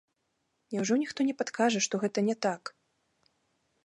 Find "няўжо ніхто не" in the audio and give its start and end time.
0.75-1.35